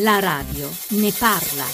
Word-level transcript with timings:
La 0.00 0.20
radio 0.20 0.70
ne 0.90 1.10
parla. 1.18 1.64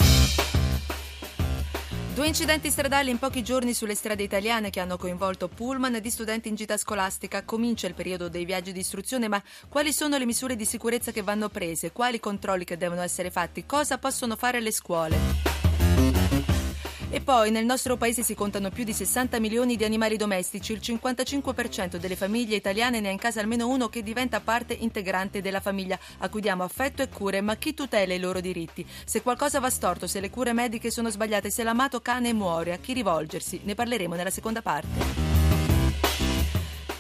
Due 2.15 2.27
incidenti 2.27 2.71
stradali 2.71 3.11
in 3.11 3.19
pochi 3.19 3.43
giorni 3.43 3.75
sulle 3.75 3.95
strade 3.95 4.23
italiane 4.23 4.71
che 4.71 4.81
hanno 4.81 4.97
coinvolto 4.97 5.49
pullman 5.49 5.99
di 6.01 6.11
studenti 6.11 6.49
in 6.49 6.55
gita 6.55 6.77
scolastica. 6.79 7.45
Comincia 7.45 7.87
il 7.87 7.95
periodo 7.95 8.29
dei 8.29 8.45
viaggi 8.45 8.73
di 8.73 8.79
istruzione, 8.79 9.29
ma 9.29 9.43
quali 9.69 9.93
sono 9.93 10.17
le 10.17 10.25
misure 10.25 10.57
di 10.57 10.65
sicurezza 10.65 11.11
che 11.11 11.23
vanno 11.23 11.49
prese? 11.49 11.93
Quali 11.93 12.21
controlli 12.21 12.65
che 12.65 12.79
devono 12.79 13.03
essere 13.03 13.31
fatti? 13.31 13.67
Cosa 13.67 13.99
possono 13.99 14.37
fare 14.37 14.61
le 14.61 14.73
scuole? 14.73 15.54
E 17.15 17.21
poi 17.21 17.53
nel 17.53 17.65
nostro 17.65 17.97
paese 17.97 18.25
si 18.25 18.35
contano 18.35 18.71
più 18.71 18.83
di 18.83 18.93
60 18.93 19.39
milioni 19.39 19.77
di 19.77 19.85
animali 19.85 20.17
domestici, 20.17 20.73
il 20.73 20.81
55% 20.83 21.95
delle 21.95 22.17
famiglie 22.17 22.57
italiane 22.57 22.99
ne 22.99 23.07
ha 23.07 23.13
in 23.13 23.19
casa 23.19 23.39
almeno 23.39 23.69
uno 23.69 23.89
che 23.89 24.03
diventa 24.03 24.41
parte 24.41 24.73
integrante 24.75 25.41
della 25.41 25.61
famiglia, 25.61 25.97
a 26.19 26.29
cui 26.29 26.41
diamo 26.41 26.65
affetto 26.65 27.03
e 27.03 27.09
cure, 27.09 27.41
ma 27.41 27.55
chi 27.55 27.73
tutela 27.73 28.15
i 28.15 28.19
loro 28.19 28.41
diritti? 28.41 28.85
Se 29.05 29.23
qualcosa 29.23 29.61
va 29.61 29.71
storto, 29.71 30.09
se 30.09 30.19
le 30.19 30.29
cure 30.29 30.53
mediche 30.53 30.91
sono 30.91 31.09
sbagliate, 31.09 31.51
se 31.51 31.63
l'amato 31.63 32.01
cane 32.01 32.33
muore, 32.33 32.73
a 32.73 32.79
chi 32.79 32.93
rivolgersi? 32.95 33.61
Ne 33.63 33.77
parleremo 33.77 34.17
nella 34.17 34.31
seconda 34.31 34.61
parte. 34.61 35.34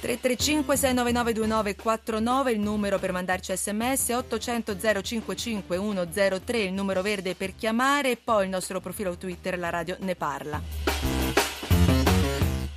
335 0.04 0.76
699 0.76 1.32
2949 1.32 2.52
il 2.52 2.60
numero 2.60 2.98
per 2.98 3.10
mandarci 3.10 3.56
sms 3.56 4.10
800 4.10 4.76
055 5.02 5.78
103 5.78 6.58
il 6.58 6.72
numero 6.74 7.00
verde 7.00 7.34
per 7.34 7.54
chiamare 7.54 8.10
e 8.10 8.18
poi 8.22 8.44
il 8.44 8.50
nostro 8.50 8.80
profilo 8.80 9.16
Twitter 9.16 9.58
la 9.58 9.70
radio 9.70 9.96
ne 10.00 10.14
parla. 10.14 10.93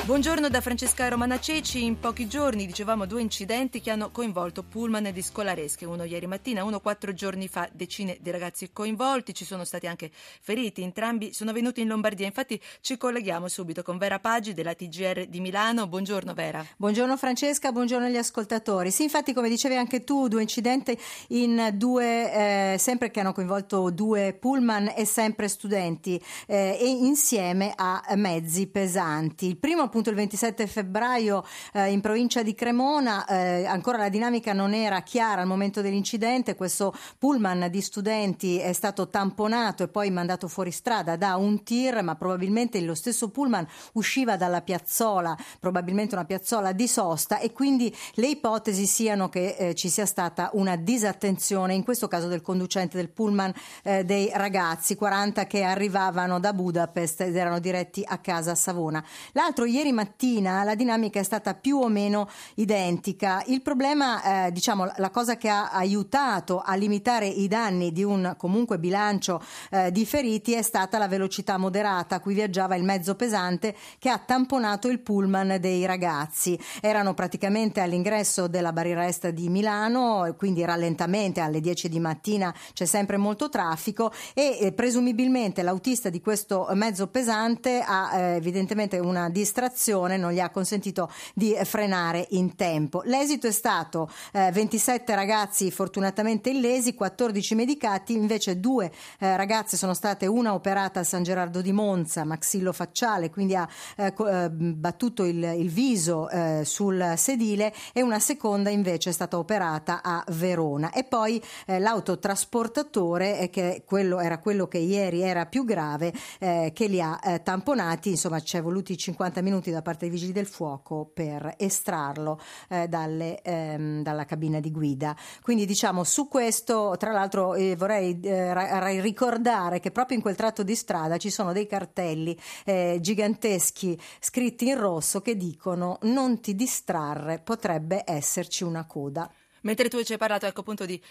Buongiorno 0.07 0.47
da 0.47 0.61
Francesca 0.61 1.09
Romana 1.09 1.37
Ceci. 1.37 1.83
In 1.83 1.99
pochi 1.99 2.29
giorni 2.29 2.65
dicevamo 2.65 3.05
due 3.05 3.19
incidenti 3.19 3.81
che 3.81 3.91
hanno 3.91 4.09
coinvolto 4.09 4.63
pullman 4.63 5.11
di 5.11 5.21
scolaresche, 5.21 5.83
uno 5.83 6.05
ieri 6.05 6.27
mattina, 6.27 6.63
uno 6.63 6.79
quattro 6.79 7.13
giorni 7.13 7.49
fa, 7.49 7.67
decine 7.73 8.17
di 8.21 8.31
ragazzi 8.31 8.69
coinvolti, 8.71 9.33
ci 9.33 9.43
sono 9.43 9.65
stati 9.65 9.85
anche 9.85 10.09
feriti, 10.13 10.81
entrambi 10.81 11.33
sono 11.33 11.51
venuti 11.51 11.81
in 11.81 11.89
Lombardia. 11.89 12.25
Infatti 12.25 12.57
ci 12.79 12.95
colleghiamo 12.95 13.49
subito 13.49 13.83
con 13.83 13.97
Vera 13.97 14.17
Paggi 14.19 14.53
della 14.53 14.75
TGR 14.75 15.25
di 15.25 15.41
Milano. 15.41 15.87
Buongiorno 15.87 16.33
Vera. 16.33 16.65
Buongiorno 16.77 17.17
Francesca, 17.17 17.73
buongiorno 17.73 18.05
agli 18.05 18.15
ascoltatori. 18.15 18.91
Sì, 18.91 19.03
infatti 19.03 19.33
come 19.33 19.49
dicevi 19.49 19.75
anche 19.75 20.05
tu, 20.05 20.29
due 20.29 20.41
incidenti 20.41 20.97
in 21.31 21.71
due, 21.73 22.73
eh, 22.73 22.77
sempre 22.77 23.11
che 23.11 23.19
hanno 23.19 23.33
coinvolto 23.33 23.89
due 23.89 24.31
pullman 24.39 24.93
e 24.95 25.03
sempre 25.03 25.49
studenti 25.49 26.17
eh, 26.45 26.77
e 26.79 26.87
insieme 26.87 27.73
a 27.75 28.01
mezzi 28.15 28.67
pesanti. 28.67 29.47
Il 29.47 29.57
primo 29.57 29.89
appunto 29.97 30.09
il 30.11 30.15
27 30.15 30.67
febbraio 30.67 31.43
eh, 31.73 31.91
in 31.91 32.01
provincia 32.01 32.43
di 32.43 32.53
Cremona, 32.53 33.25
eh, 33.25 33.65
ancora 33.65 33.97
la 33.97 34.09
dinamica 34.09 34.53
non 34.53 34.75
era 34.75 35.01
chiara 35.01 35.41
al 35.41 35.47
momento 35.47 35.81
dell'incidente, 35.81 36.55
questo 36.55 36.93
pullman 37.17 37.67
di 37.71 37.81
studenti 37.81 38.59
è 38.59 38.73
stato 38.73 39.09
tamponato 39.09 39.81
e 39.81 39.87
poi 39.87 40.11
mandato 40.11 40.47
fuori 40.47 40.69
strada 40.69 41.15
da 41.15 41.35
un 41.35 41.63
tir, 41.63 42.03
ma 42.03 42.15
probabilmente 42.15 42.79
lo 42.81 42.93
stesso 42.93 43.29
pullman 43.29 43.65
usciva 43.93 44.37
dalla 44.37 44.61
piazzola, 44.61 45.35
probabilmente 45.59 46.13
una 46.13 46.25
piazzola 46.25 46.73
di 46.73 46.87
sosta 46.87 47.39
e 47.39 47.51
quindi 47.51 47.93
le 48.15 48.27
ipotesi 48.27 48.85
siano 48.85 49.29
che 49.29 49.55
eh, 49.57 49.73
ci 49.73 49.89
sia 49.89 50.05
stata 50.05 50.51
una 50.53 50.75
disattenzione, 50.75 51.73
in 51.73 51.83
questo 51.83 52.07
caso 52.07 52.27
del 52.27 52.43
conducente 52.43 52.97
del 52.97 53.09
pullman 53.09 53.51
eh, 53.81 54.05
dei 54.05 54.29
ragazzi, 54.31 54.95
40 54.95 55.47
che 55.47 55.63
arrivavano 55.63 56.39
da 56.39 56.53
Budapest 56.53 57.21
ed 57.21 57.35
erano 57.35 57.57
diretti 57.57 58.03
a 58.05 58.19
casa 58.19 58.51
a 58.51 58.55
Savona. 58.55 59.03
L'altro 59.31 59.65
ieri 59.65 59.86
ieri 59.87 59.91
mattina 59.93 60.63
la 60.63 60.75
dinamica 60.75 61.19
è 61.19 61.23
stata 61.23 61.53
più 61.53 61.77
o 61.77 61.87
meno 61.87 62.29
identica. 62.55 63.43
Il 63.47 63.61
problema, 63.61 64.47
eh, 64.47 64.51
diciamo, 64.51 64.91
la 64.97 65.09
cosa 65.09 65.37
che 65.37 65.49
ha 65.49 65.71
aiutato 65.71 66.59
a 66.59 66.75
limitare 66.75 67.27
i 67.27 67.47
danni 67.47 67.91
di 67.91 68.03
un 68.03 68.35
comunque 68.37 68.77
bilancio 68.79 69.41
eh, 69.69 69.91
di 69.91 70.05
feriti 70.05 70.53
è 70.53 70.61
stata 70.61 70.97
la 70.97 71.07
velocità 71.07 71.57
moderata 71.57 72.15
a 72.15 72.19
cui 72.19 72.33
viaggiava 72.33 72.75
il 72.75 72.83
mezzo 72.83 73.15
pesante 73.15 73.75
che 73.99 74.09
ha 74.09 74.17
tamponato 74.17 74.89
il 74.89 74.99
pullman 74.99 75.57
dei 75.59 75.85
ragazzi. 75.85 76.59
Erano 76.81 77.13
praticamente 77.13 77.79
all'ingresso 77.79 78.47
della 78.47 78.73
barriera 78.73 79.07
est 79.07 79.29
di 79.29 79.49
Milano, 79.49 80.33
quindi 80.37 80.65
rallentamento 80.65 81.41
alle 81.41 81.61
10 81.61 81.89
di 81.89 81.99
mattina 81.99 82.53
c'è 82.73 82.85
sempre 82.85 83.17
molto 83.17 83.49
traffico 83.49 84.11
e 84.33 84.57
eh, 84.59 84.71
presumibilmente 84.71 85.61
l'autista 85.61 86.09
di 86.09 86.21
questo 86.21 86.67
mezzo 86.73 87.07
pesante 87.07 87.83
ha 87.85 88.17
eh, 88.17 88.35
evidentemente 88.35 88.99
una 88.99 89.29
distrazione 89.29 89.76
situazione 89.77 90.17
non 90.17 90.31
gli 90.31 90.39
ha 90.39 90.49
consentito 90.49 91.09
di 91.35 91.55
frenare 91.63 92.25
in 92.31 92.55
tempo. 92.55 93.03
L'esito 93.05 93.45
è 93.47 93.51
stato 93.51 94.09
eh, 94.33 94.51
27 94.51 95.13
ragazzi 95.13 95.69
fortunatamente 95.69 96.49
illesi, 96.49 96.95
14 96.95 97.55
medicati, 97.55 98.13
invece 98.13 98.59
due 98.59 98.91
eh, 99.19 99.37
ragazze 99.37 99.77
sono 99.77 99.93
state 99.93 100.25
una 100.25 100.53
operata 100.53 101.01
a 101.01 101.03
San 101.03 101.23
Gerardo 101.23 101.61
di 101.61 101.71
Monza, 101.71 102.25
maxillo 102.25 102.73
facciale, 102.73 103.29
quindi 103.29 103.55
ha 103.55 103.67
eh, 103.95 104.13
eh 104.17 104.49
battuto 104.49 105.23
il, 105.23 105.43
il 105.43 105.69
viso 105.69 106.29
eh, 106.29 106.63
sul 106.65 107.13
sedile 107.15 107.73
e 107.93 108.01
una 108.01 108.19
seconda 108.19 108.69
invece 108.69 109.11
è 109.11 109.13
stata 109.13 109.37
operata 109.37 110.01
a 110.01 110.23
Verona. 110.29 110.91
E 110.91 111.03
poi 111.03 111.41
eh, 111.67 111.79
l'autotrasportatore, 111.79 113.49
che 113.51 113.83
quello, 113.85 114.19
era 114.19 114.39
quello 114.39 114.67
che 114.67 114.79
ieri 114.79 115.21
era 115.21 115.45
più 115.45 115.63
grave, 115.63 116.13
che 116.39 116.85
li 116.87 117.01
ha 117.01 117.39
tamponati, 117.43 118.11
insomma 118.11 118.39
ci 118.39 118.57
è 118.57 118.61
voluti 118.61 118.97
50 118.97 119.41
minuti 119.41 119.66
minuti 119.67 119.71
da 119.71 119.81
parte 119.81 120.01
dei 120.01 120.09
vigili 120.09 120.31
del 120.31 120.45
fuoco 120.45 121.09
per 121.13 121.55
estrarlo 121.57 122.39
eh, 122.69 122.87
dalle, 122.87 123.41
ehm, 123.41 124.01
dalla 124.01 124.25
cabina 124.25 124.59
di 124.59 124.71
guida. 124.71 125.15
Quindi 125.41 125.65
diciamo 125.65 126.03
su 126.03 126.27
questo, 126.27 126.95
tra 126.97 127.11
l'altro 127.11 127.53
eh, 127.55 127.75
vorrei 127.75 128.19
eh, 128.21 129.01
ricordare 129.01 129.79
che 129.79 129.91
proprio 129.91 130.17
in 130.17 130.23
quel 130.23 130.35
tratto 130.35 130.63
di 130.63 130.75
strada 130.75 131.17
ci 131.17 131.29
sono 131.29 131.53
dei 131.53 131.67
cartelli 131.67 132.37
eh, 132.65 132.97
giganteschi 133.01 133.99
scritti 134.19 134.67
in 134.67 134.79
rosso 134.79 135.21
che 135.21 135.35
dicono 135.35 135.99
non 136.03 136.39
ti 136.39 136.55
distrarre, 136.55 137.39
potrebbe 137.39 138.03
esserci 138.05 138.63
una 138.63 138.85
coda. 138.85 139.29
Mentre 139.67 139.89
tu 139.89 140.01
ci 140.01 140.13
hai 140.13 140.17
parlato 140.17 140.45
ecco, 140.45 140.61
appunto 140.61 140.85
di 140.85 141.01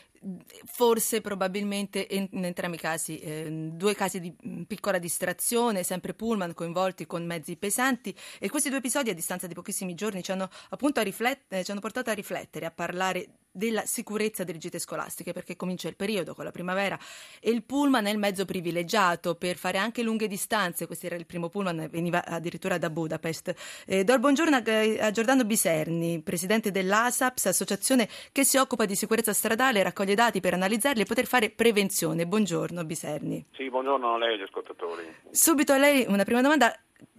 forse 0.65 1.21
probabilmente 1.21 2.06
in, 2.09 2.27
in 2.31 2.47
entrambi 2.47 2.77
i 2.77 2.81
casi, 2.81 3.19
eh, 3.19 3.50
due 3.50 3.94
casi 3.94 4.19
di 4.19 4.34
piccola 4.67 4.97
distrazione, 4.97 5.83
sempre 5.83 6.15
pullman 6.15 6.55
coinvolti 6.55 7.06
con 7.06 7.27
mezzi 7.27 7.56
pesanti 7.56 8.16
e 8.39 8.49
questi 8.49 8.71
due 8.71 8.78
episodi 8.78 9.11
a 9.11 9.15
distanza 9.15 9.47
di 9.47 9.53
pochissimi 9.53 9.95
giorni 9.95 10.22
ci 10.22 10.33
hanno 10.33 10.49
appunto 10.71 11.03
riflett- 11.03 11.62
ci 11.62 11.71
hanno 11.71 11.81
portato 11.81 12.09
a 12.09 12.15
riflettere, 12.15 12.65
a 12.65 12.71
parlare 12.71 13.28
della 13.56 13.84
sicurezza 13.87 14.44
delle 14.44 14.59
gite 14.59 14.78
scolastiche 14.78 15.33
perché 15.33 15.56
comincia 15.56 15.89
il 15.89 15.97
periodo 15.97 16.34
con 16.34 16.44
la 16.44 16.50
primavera 16.50 16.99
e 17.41 17.50
il 17.50 17.62
pullman 17.65 18.06
è 18.06 18.11
il 18.11 18.19
mezzo 18.19 18.44
privilegiato 18.44 19.34
per 19.34 19.56
fare 19.56 19.78
anche 19.78 20.03
lunghe 20.03 20.28
distanze, 20.28 20.87
questo 20.87 21.06
era 21.06 21.17
il 21.17 21.27
primo 21.27 21.49
pullman, 21.49 21.89
veniva 21.91 22.25
addirittura 22.25 22.78
da 22.78 22.91
Budapest. 22.91 23.55
Eh, 23.87 24.05
do 24.05 24.12
il 24.12 24.21
buongiorno 24.21 24.56
a, 24.56 25.06
a 25.06 25.11
Giordano 25.11 25.45
Biserni, 25.45 26.21
presidente 26.22 26.71
dell'ASAPS, 26.71 27.47
associazione 27.47 28.09
che 28.33 28.45
si 28.45 28.59
occupa 28.59 28.84
di 28.84 28.95
sicurezza 28.95 29.33
stradale, 29.33 29.83
raccoglie 29.83 30.15
dati 30.15 30.41
per 30.41 30.55
analizzarli 30.55 31.03
e 31.03 31.05
poter 31.05 31.27
fare 31.27 31.50
prevenzione. 31.50 32.27
Buongiorno 32.27 32.84
Biserni. 32.84 33.47
Sì, 33.55 33.71
buongiorno 33.71 34.15
a 34.15 34.19
lei 34.19 34.31
e 34.31 34.34
agli 34.34 34.43
ascoltatori. 34.43 35.03
Subito 35.31 35.72
a 35.72 35.78
lei 35.78 36.05
una 36.09 36.25
prima 36.25 36.43
domanda 36.43 36.75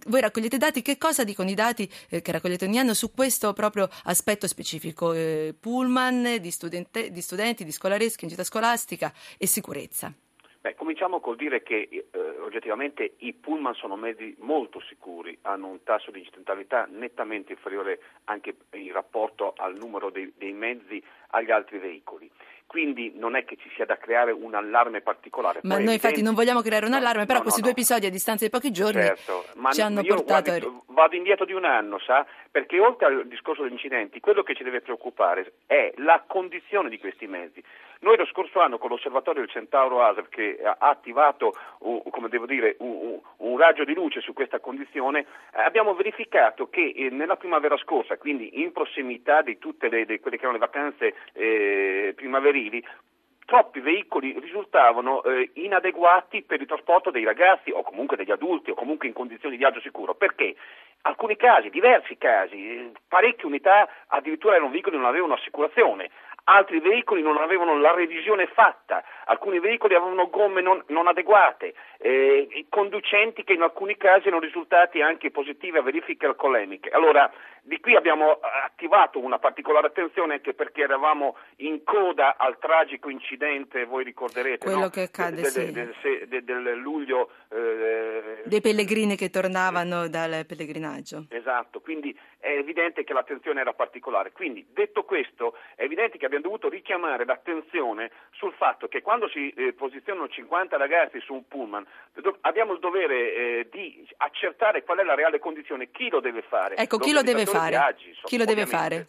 voi 0.06 0.20
raccogliete 0.20 0.56
dati, 0.56 0.82
che 0.82 0.96
cosa 0.96 1.24
dicono 1.24 1.50
i 1.50 1.54
dati 1.54 1.88
eh, 2.10 2.22
che 2.22 2.32
raccogliete 2.32 2.64
ogni 2.64 2.78
anno 2.78 2.94
su 2.94 3.12
questo 3.12 3.52
proprio 3.52 3.88
aspetto 4.04 4.46
specifico? 4.46 5.12
Eh, 5.12 5.54
pullman, 5.58 6.38
di, 6.40 6.50
studente, 6.50 7.10
di, 7.10 7.20
studenti, 7.20 7.64
di 7.64 7.72
scolareschi 7.72 8.24
in 8.24 8.30
gita 8.30 8.44
scolastica 8.44 9.12
e 9.36 9.46
sicurezza. 9.46 10.12
Beh, 10.60 10.74
cominciamo 10.74 11.20
col 11.20 11.36
dire 11.36 11.62
che 11.62 11.88
eh, 11.90 12.10
oggettivamente 12.40 13.14
i 13.18 13.32
pullman 13.32 13.74
sono 13.74 13.96
mezzi 13.96 14.34
molto 14.40 14.80
sicuri, 14.80 15.38
hanno 15.42 15.68
un 15.68 15.82
tasso 15.84 16.10
di 16.10 16.18
incidentalità 16.18 16.88
nettamente 16.90 17.52
inferiore 17.52 18.00
anche 18.24 18.56
in 18.72 18.92
rapporto 18.92 19.54
al 19.56 19.76
numero 19.76 20.10
dei, 20.10 20.32
dei 20.36 20.52
mezzi 20.52 21.02
agli 21.28 21.50
altri 21.50 21.78
veicoli 21.78 22.28
quindi 22.68 23.14
non 23.16 23.34
è 23.34 23.46
che 23.46 23.56
ci 23.56 23.70
sia 23.74 23.86
da 23.86 23.96
creare 23.96 24.30
un 24.30 24.54
allarme 24.54 25.00
particolare. 25.00 25.60
Ma 25.62 25.76
Poi 25.76 25.84
noi 25.84 25.94
infatti 25.94 26.20
non 26.20 26.34
vogliamo 26.34 26.60
creare 26.60 26.84
un 26.84 26.92
allarme, 26.92 27.20
no, 27.20 27.26
però 27.26 27.38
no, 27.38 27.44
questi 27.44 27.60
no, 27.60 27.66
due 27.66 27.74
episodi 27.74 28.06
a 28.06 28.10
distanza 28.10 28.44
di 28.44 28.50
pochi 28.50 28.70
giorni 28.70 29.00
certo, 29.00 29.44
ci 29.72 29.80
hanno 29.80 30.02
portato... 30.02 30.50
Guardi, 30.50 30.82
vado 30.88 31.16
indietro 31.16 31.46
di 31.46 31.54
un 31.54 31.64
anno, 31.64 31.98
sa? 31.98 32.26
Perché 32.50 32.78
oltre 32.78 33.06
al 33.06 33.26
discorso 33.26 33.62
degli 33.62 33.72
incidenti, 33.72 34.20
quello 34.20 34.42
che 34.42 34.54
ci 34.54 34.64
deve 34.64 34.82
preoccupare 34.82 35.54
è 35.64 35.94
la 35.96 36.22
condizione 36.26 36.90
di 36.90 36.98
questi 36.98 37.26
mezzi. 37.26 37.64
Noi 38.00 38.18
lo 38.18 38.26
scorso 38.26 38.60
anno 38.60 38.78
con 38.78 38.90
l'osservatorio 38.90 39.40
del 39.40 39.50
Centauro 39.50 40.02
Aser 40.02 40.28
che 40.28 40.60
ha 40.62 40.76
attivato 40.78 41.54
uh, 41.78 42.02
dire, 42.46 42.76
un, 42.80 43.07
un, 43.48 43.58
raggio 43.58 43.84
di 43.84 43.94
luce 43.94 44.20
su 44.20 44.32
questa 44.32 44.60
condizione, 44.60 45.20
eh, 45.20 45.62
abbiamo 45.62 45.94
verificato 45.94 46.68
che 46.68 46.92
eh, 46.94 47.10
nella 47.10 47.36
primavera 47.36 47.76
scorsa, 47.78 48.16
quindi 48.16 48.60
in 48.60 48.72
prossimità 48.72 49.42
di 49.42 49.58
tutte 49.58 49.88
le, 49.88 50.04
di 50.04 50.20
quelle 50.20 50.36
che 50.36 50.44
erano 50.44 50.58
le 50.58 50.66
vacanze 50.66 51.14
eh, 51.32 52.12
primaverili, 52.14 52.84
troppi 53.48 53.80
veicoli 53.80 54.38
risultavano 54.38 55.22
eh, 55.22 55.50
inadeguati 55.54 56.42
per 56.42 56.60
il 56.60 56.66
trasporto 56.66 57.10
dei 57.10 57.24
ragazzi 57.24 57.70
o 57.70 57.82
comunque 57.82 58.14
degli 58.14 58.30
adulti 58.30 58.70
o 58.70 58.74
comunque 58.74 59.08
in 59.08 59.14
condizioni 59.14 59.56
di 59.56 59.62
viaggio 59.62 59.80
sicuro. 59.80 60.14
Perché? 60.14 60.54
Alcuni 61.02 61.36
casi, 61.36 61.70
diversi 61.70 62.18
casi, 62.18 62.92
parecchie 63.08 63.46
unità 63.46 63.88
addirittura 64.08 64.56
erano 64.56 64.70
veicoli 64.70 64.96
che 64.96 65.00
non 65.00 65.08
avevano 65.08 65.32
assicurazione 65.32 66.10
altri 66.48 66.80
veicoli 66.80 67.22
non 67.22 67.36
avevano 67.36 67.78
la 67.78 67.94
revisione 67.94 68.46
fatta, 68.46 69.04
alcuni 69.26 69.60
veicoli 69.60 69.94
avevano 69.94 70.28
gomme 70.30 70.60
non, 70.60 70.82
non 70.88 71.06
adeguate, 71.06 71.74
eh, 71.98 72.66
conducenti 72.68 73.44
che 73.44 73.52
in 73.52 73.62
alcuni 73.62 73.96
casi 73.96 74.28
erano 74.28 74.42
risultati 74.42 75.02
anche 75.02 75.30
positivi 75.30 75.76
a 75.76 75.82
verifiche 75.82 76.26
alcolemiche. 76.26 76.90
Allora, 76.90 77.30
di 77.68 77.78
qui 77.80 77.94
abbiamo 77.94 78.40
attivato 78.64 79.20
una 79.20 79.38
particolare 79.38 79.88
attenzione 79.88 80.34
anche 80.34 80.54
perché 80.54 80.82
eravamo 80.82 81.36
in 81.56 81.84
coda 81.84 82.36
al 82.38 82.58
tragico 82.58 83.10
incidente, 83.10 83.84
voi 83.84 84.04
ricorderete, 84.04 84.64
quello 84.64 84.80
no? 84.80 84.88
che 84.88 85.02
accade, 85.02 85.42
del, 85.42 85.50
sì. 85.50 85.70
del, 85.70 85.94
del, 86.28 86.44
del 86.44 86.78
luglio. 86.78 87.30
Eh, 87.50 88.42
Dei 88.44 88.62
pellegrini 88.62 89.16
che 89.16 89.28
tornavano 89.28 90.08
dal 90.08 90.46
pellegrinaggio. 90.46 91.26
Esatto, 91.28 91.80
quindi 91.80 92.18
è 92.38 92.50
evidente 92.50 93.04
che 93.04 93.12
l'attenzione 93.12 93.60
era 93.60 93.74
particolare. 93.74 94.32
Quindi, 94.32 94.66
detto 94.72 95.04
questo, 95.04 95.54
è 95.74 95.82
evidente 95.82 96.16
che 96.16 96.24
abbiamo 96.24 96.44
dovuto 96.44 96.70
richiamare 96.70 97.26
l'attenzione 97.26 98.10
sul 98.30 98.54
fatto 98.54 98.88
che 98.88 99.02
quando 99.02 99.28
si 99.28 99.50
eh, 99.50 99.74
posizionano 99.74 100.28
50 100.28 100.76
ragazzi 100.78 101.20
su 101.20 101.34
un 101.34 101.46
pullman, 101.46 101.86
abbiamo 102.42 102.72
il 102.72 102.78
dovere 102.78 103.34
eh, 103.34 103.68
di 103.70 104.08
accertare 104.18 104.84
qual 104.84 104.98
è 104.98 105.04
la 105.04 105.14
reale 105.14 105.38
condizione, 105.38 105.90
chi 105.90 106.08
lo 106.08 106.20
deve 106.20 106.42
fare. 106.42 106.76
Ecco, 106.76 106.96
chi 106.96 107.12
lo 107.12 107.22
deve 107.22 107.44
fare? 107.44 107.57
Viaggi, 107.66 108.14
chi 108.24 108.36
lo 108.36 108.44
deve 108.44 108.66
fare? 108.66 109.08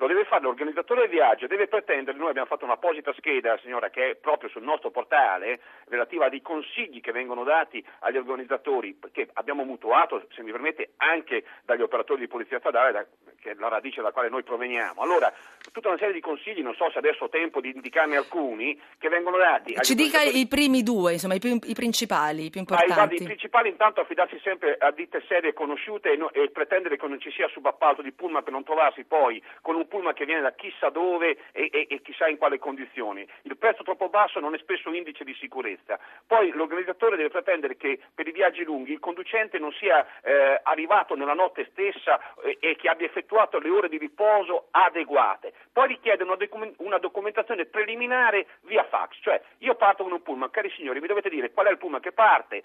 Lo 0.00 0.06
deve 0.06 0.24
fare 0.26 0.42
l'organizzatore 0.42 1.00
del 1.02 1.10
viaggio, 1.10 1.48
deve 1.48 1.66
pretendere, 1.66 2.16
noi 2.16 2.28
abbiamo 2.28 2.46
fatto 2.46 2.64
un'apposita 2.64 3.12
scheda, 3.14 3.58
signora, 3.62 3.90
che 3.90 4.10
è 4.10 4.14
proprio 4.14 4.48
sul 4.48 4.62
nostro 4.62 4.92
portale, 4.92 5.58
relativa 5.88 6.26
a 6.26 6.28
dei 6.28 6.40
consigli 6.40 7.00
che 7.00 7.10
vengono 7.10 7.42
dati 7.42 7.84
agli 8.00 8.16
organizzatori, 8.16 8.96
che 9.10 9.28
abbiamo 9.32 9.64
mutuato, 9.64 10.24
se 10.32 10.42
mi 10.44 10.52
permette, 10.52 10.90
anche 10.98 11.42
dagli 11.64 11.82
operatori 11.82 12.20
di 12.20 12.28
polizia 12.28 12.60
stradale, 12.60 12.92
da, 12.92 13.06
che 13.40 13.50
è 13.50 13.54
la 13.58 13.66
radice 13.66 13.96
dalla 13.96 14.12
quale 14.12 14.28
noi 14.28 14.44
proveniamo. 14.44 15.02
Allora, 15.02 15.32
tutta 15.72 15.88
una 15.88 15.98
serie 15.98 16.14
di 16.14 16.20
consigli, 16.20 16.62
non 16.62 16.74
so 16.74 16.88
se 16.92 16.98
adesso 16.98 17.24
ho 17.24 17.28
tempo 17.28 17.60
di 17.60 17.72
indicarne 17.74 18.16
alcuni, 18.16 18.80
che 18.98 19.08
vengono 19.08 19.36
dati. 19.36 19.74
Ci 19.80 19.96
dica 19.96 20.22
i 20.22 20.46
primi 20.46 20.84
due, 20.84 21.14
insomma, 21.14 21.34
i, 21.34 21.40
più- 21.40 21.58
i 21.64 21.74
principali, 21.74 22.44
i 22.44 22.50
più 22.50 22.60
Ah, 22.60 22.64
guardi, 22.66 22.84
importanti. 22.86 23.22
i 23.22 23.24
principali 23.24 23.68
intanto 23.68 24.00
affidarsi 24.00 24.38
sempre 24.44 24.76
a 24.78 24.92
ditte 24.92 25.24
serie 25.26 25.52
conosciute 25.52 26.12
e, 26.12 26.16
no- 26.16 26.30
e 26.30 26.48
pretendere 26.50 26.96
che 26.96 27.06
non 27.08 27.18
ci 27.18 27.32
sia 27.32 27.48
subappalto 27.48 28.00
di 28.00 28.12
pullman 28.12 28.44
per 28.44 28.52
non 28.52 28.62
trovarsi 28.62 29.02
poi 29.02 29.42
con 29.60 29.74
un 29.74 29.86
pullman 29.88 30.14
che 30.14 30.24
viene 30.24 30.40
da 30.40 30.52
chissà 30.52 30.90
dove 30.90 31.36
e, 31.52 31.68
e- 31.72 31.86
e 31.88 32.02
chissà 32.02 32.28
in 32.28 32.38
quale 32.38 32.58
condizioni. 32.58 33.26
Il 33.42 33.56
prezzo 33.56 33.82
troppo 33.82 34.08
basso 34.08 34.40
non 34.40 34.54
è 34.54 34.58
spesso 34.58 34.88
un 34.88 34.94
indice 34.94 35.24
di 35.24 35.34
sicurezza. 35.34 35.98
Poi 36.26 36.50
l'organizzatore 36.50 37.16
deve 37.16 37.30
pretendere 37.30 37.76
che 37.76 37.98
per 38.14 38.26
i 38.26 38.32
viaggi 38.32 38.62
lunghi 38.64 38.92
il 38.92 39.00
conducente 39.00 39.58
non 39.58 39.72
sia 39.72 40.06
eh, 40.22 40.60
arrivato 40.62 41.14
nella 41.14 41.34
notte 41.34 41.66
stessa 41.70 42.20
eh, 42.42 42.58
e 42.60 42.76
che 42.76 42.88
abbia 42.88 43.06
effettuato 43.06 43.58
le 43.58 43.70
ore 43.70 43.88
di 43.88 43.98
riposo 43.98 44.68
adeguate. 44.70 45.52
Poi 45.72 45.88
richiede 45.88 46.22
una, 46.22 46.36
documen- 46.36 46.74
una 46.78 46.98
documentazione 46.98 47.66
preliminare 47.66 48.46
via 48.62 48.84
fax, 48.84 49.18
cioè 49.20 49.40
io 49.58 49.74
parto 49.74 50.02
con 50.02 50.12
un 50.12 50.22
pullman, 50.22 50.50
cari 50.50 50.70
signori, 50.70 51.00
mi 51.00 51.06
dovete 51.06 51.28
dire 51.28 51.52
qual 51.52 51.66
è 51.66 51.70
il 51.70 51.78
pullman 51.78 52.00
che 52.00 52.12
parte, 52.12 52.62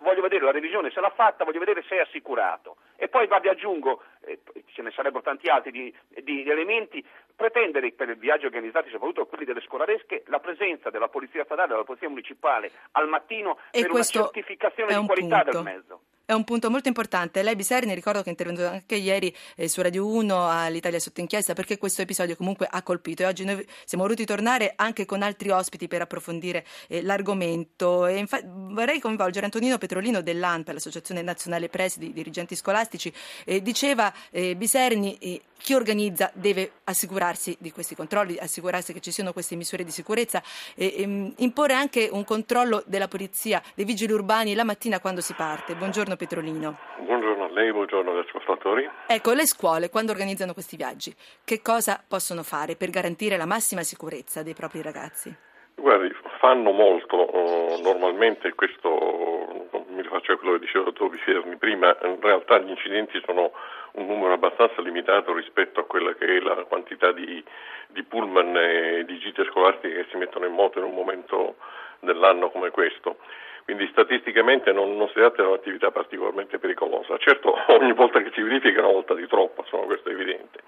voglio 0.00 0.22
vedere 0.22 0.44
la 0.44 0.50
revisione 0.50 0.90
se 0.90 1.00
l'ha 1.00 1.10
fatta, 1.10 1.44
voglio 1.44 1.58
vedere 1.58 1.82
se 1.82 1.96
è 1.96 2.00
assicurato. 2.00 2.76
E 2.96 3.08
poi 3.08 3.26
vi 3.26 3.48
aggiungo, 3.48 4.02
eh, 4.24 4.40
ce 4.72 4.82
ne 4.82 4.90
sarebbero 4.90 5.22
tanti 5.22 5.48
altri 5.48 5.70
di, 5.70 5.94
di 6.22 6.48
elementi, 6.48 7.04
pretendere 7.34 7.92
per 7.92 8.08
i 8.08 8.14
viaggi 8.14 8.46
organizzati, 8.46 8.90
soprattutto 8.90 9.26
quelli 9.26 9.44
delle 9.44 9.60
scolaresche, 9.60 10.24
la 10.26 10.38
presenza 10.38 10.90
della 10.90 11.08
polizia 11.08 11.44
stradale, 11.44 11.68
della 11.68 11.84
polizia 11.84 12.08
municipale 12.08 12.70
al 12.92 13.08
mattino 13.08 13.58
E 13.70 13.82
per 13.82 13.90
una 13.90 14.02
certificazione 14.02 14.90
è 14.90 14.94
di 14.94 15.00
un 15.00 15.06
qualità 15.06 15.42
punto. 15.42 15.50
del 15.50 15.62
mezzo. 15.62 16.00
È 16.28 16.32
un 16.32 16.42
punto 16.42 16.70
molto 16.70 16.88
importante. 16.88 17.40
Lei, 17.44 17.54
Biserni, 17.54 17.94
ricordo 17.94 18.18
che 18.20 18.26
è 18.26 18.30
intervenuto 18.30 18.66
anche 18.66 18.96
ieri 18.96 19.32
eh, 19.54 19.68
su 19.68 19.80
Radio 19.80 20.08
1 20.08 20.50
all'Italia 20.50 20.98
sotto 20.98 21.20
inchiesta 21.20 21.52
perché 21.52 21.78
questo 21.78 22.02
episodio 22.02 22.34
comunque 22.34 22.66
ha 22.68 22.82
colpito 22.82 23.22
e 23.22 23.26
oggi 23.26 23.44
noi 23.44 23.64
siamo 23.84 24.02
voluti 24.02 24.24
tornare 24.24 24.72
anche 24.74 25.04
con 25.04 25.22
altri 25.22 25.50
ospiti 25.50 25.86
per 25.86 26.00
approfondire 26.00 26.66
eh, 26.88 27.00
l'argomento. 27.00 28.06
E 28.06 28.16
infa- 28.16 28.42
vorrei 28.44 28.98
coinvolgere 28.98 29.44
Antonino 29.44 29.78
Petrolino 29.78 30.20
dell'ANPE, 30.20 30.72
l'Associazione 30.72 31.22
Nazionale 31.22 31.68
Presidi, 31.68 32.12
dirigenti 32.12 32.56
scolastici. 32.56 33.12
Eh, 33.44 33.62
diceva 33.62 34.12
Biserni, 34.56 35.16
eh, 35.18 35.40
chi 35.58 35.74
organizza 35.74 36.30
deve 36.34 36.72
assicurarsi 36.84 37.56
di 37.58 37.72
questi 37.72 37.94
controlli, 37.94 38.36
assicurarsi 38.36 38.92
che 38.92 39.00
ci 39.00 39.10
siano 39.10 39.32
queste 39.32 39.56
misure 39.56 39.84
di 39.84 39.90
sicurezza 39.90 40.42
e 40.74 40.94
ehm, 40.98 41.34
imporre 41.38 41.74
anche 41.74 42.08
un 42.10 42.24
controllo 42.24 42.82
della 42.86 43.08
polizia, 43.08 43.62
dei 43.74 43.84
vigili 43.84 44.12
urbani 44.12 44.54
la 44.54 44.64
mattina 44.64 45.00
quando 45.00 45.20
si 45.20 45.32
parte. 45.34 45.74
Buongiorno 45.74 46.15
Petrolino. 46.16 46.78
Buongiorno 46.98 47.44
a 47.44 47.50
lei, 47.50 47.72
buongiorno 47.72 48.10
agli 48.10 48.24
ascoltatori. 48.26 48.88
Ecco, 49.06 49.32
le 49.32 49.46
scuole 49.46 49.90
quando 49.90 50.12
organizzano 50.12 50.52
questi 50.52 50.76
viaggi, 50.76 51.14
che 51.44 51.62
cosa 51.62 52.02
possono 52.06 52.42
fare 52.42 52.76
per 52.76 52.90
garantire 52.90 53.36
la 53.36 53.46
massima 53.46 53.82
sicurezza 53.82 54.42
dei 54.42 54.54
propri 54.54 54.82
ragazzi? 54.82 55.34
Guardi, 55.74 56.10
fanno 56.40 56.70
molto, 56.70 57.16
oh, 57.16 57.80
normalmente 57.82 58.54
questo, 58.54 59.68
mi 59.88 60.00
rifaccio 60.00 60.32
a 60.32 60.36
quello 60.36 60.54
che 60.54 60.60
diceva 60.60 60.86
il 60.86 60.92
dottor 60.92 61.10
Biserni 61.10 61.56
prima, 61.56 61.94
in 62.02 62.18
realtà 62.20 62.58
gli 62.58 62.70
incidenti 62.70 63.20
sono 63.24 63.52
un 63.92 64.06
numero 64.06 64.32
abbastanza 64.32 64.80
limitato 64.80 65.34
rispetto 65.34 65.80
a 65.80 65.84
quella 65.84 66.14
che 66.14 66.24
è 66.24 66.40
la 66.40 66.64
quantità 66.64 67.12
di, 67.12 67.42
di 67.88 68.02
pullman 68.02 68.56
e 68.56 69.04
di 69.06 69.18
gite 69.18 69.44
scolastiche 69.44 69.94
che 69.94 70.06
si 70.10 70.16
mettono 70.16 70.46
in 70.46 70.52
moto 70.52 70.78
in 70.78 70.84
un 70.84 70.94
momento 70.94 71.56
dell'anno 72.00 72.50
come 72.50 72.70
questo. 72.70 73.18
Quindi 73.66 73.88
statisticamente 73.88 74.70
non, 74.70 74.96
non 74.96 75.08
si 75.08 75.14
tratta 75.14 75.42
di 75.42 75.48
un'attività 75.48 75.90
particolarmente 75.90 76.60
pericolosa. 76.60 77.18
Certo, 77.18 77.52
ogni 77.74 77.92
volta 77.94 78.22
che 78.22 78.30
si 78.32 78.40
verifica 78.40 78.78
è 78.78 78.84
una 78.84 78.92
volta 78.92 79.12
di 79.14 79.26
troppo, 79.26 79.62
insomma, 79.62 79.86
questo 79.86 80.08
è 80.08 80.12
evidente. 80.12 80.60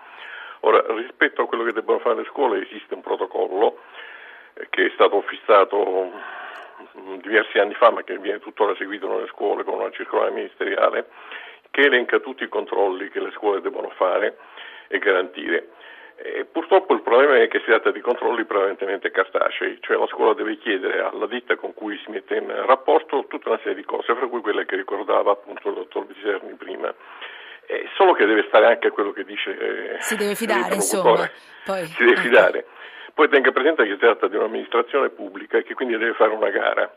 Ora, 0.62 0.84
rispetto 0.88 1.42
a 1.42 1.46
quello 1.46 1.62
che 1.62 1.72
debbono 1.72 2.00
fare 2.00 2.16
le 2.16 2.24
scuole 2.24 2.60
esiste 2.60 2.94
un 2.94 3.00
protocollo 3.00 3.78
eh, 4.54 4.66
che 4.68 4.86
è 4.86 4.90
stato 4.94 5.20
fissato 5.20 6.10
mm, 6.98 7.14
diversi 7.20 7.60
anni 7.60 7.74
fa, 7.74 7.92
ma 7.92 8.02
che 8.02 8.18
viene 8.18 8.40
tuttora 8.40 8.74
seguito 8.74 9.06
nelle 9.06 9.28
scuole 9.28 9.62
con 9.62 9.74
una 9.74 9.92
circolare 9.92 10.32
ministeriale, 10.32 11.06
che 11.70 11.82
elenca 11.82 12.18
tutti 12.18 12.42
i 12.42 12.48
controlli 12.48 13.10
che 13.10 13.20
le 13.20 13.30
scuole 13.30 13.60
devono 13.60 13.90
fare 13.90 14.38
e 14.88 14.98
garantire. 14.98 15.68
E 16.20 16.44
purtroppo 16.50 16.94
il 16.94 17.02
problema 17.02 17.36
è 17.36 17.46
che 17.46 17.60
si 17.60 17.66
tratta 17.66 17.92
di 17.92 18.00
controlli 18.00 18.44
prevalentemente 18.44 19.12
cartacei, 19.12 19.78
cioè 19.80 19.96
la 19.96 20.08
scuola 20.08 20.34
deve 20.34 20.58
chiedere 20.58 21.00
alla 21.00 21.26
ditta 21.26 21.54
con 21.54 21.72
cui 21.74 21.96
si 22.04 22.10
mette 22.10 22.34
in 22.34 22.52
rapporto 22.66 23.26
tutta 23.28 23.50
una 23.50 23.58
serie 23.58 23.76
di 23.76 23.84
cose, 23.84 24.16
fra 24.16 24.26
cui 24.26 24.40
quelle 24.40 24.66
che 24.66 24.74
ricordava 24.74 25.30
appunto 25.30 25.68
il 25.68 25.74
dottor 25.76 26.06
Biserni 26.06 26.54
prima. 26.54 26.92
Eh, 27.66 27.88
solo 27.94 28.14
che 28.14 28.26
deve 28.26 28.46
stare 28.48 28.66
anche 28.66 28.88
a 28.88 28.90
quello 28.90 29.12
che 29.12 29.24
dice 29.24 29.94
eh, 29.94 30.00
Si 30.00 30.16
deve 30.16 30.34
fidare, 30.34 30.74
insomma. 30.74 31.30
Poi, 31.64 31.84
si 31.84 31.98
deve 31.98 32.12
ecco. 32.12 32.20
fidare. 32.22 32.66
Poi 33.14 33.28
tenga 33.28 33.52
presente 33.52 33.84
che 33.84 33.92
si 33.92 33.98
tratta 33.98 34.26
di 34.26 34.36
un'amministrazione 34.36 35.10
pubblica 35.10 35.58
e 35.58 35.62
che 35.62 35.74
quindi 35.74 35.96
deve 35.96 36.14
fare 36.14 36.32
una 36.32 36.50
gara. 36.50 36.92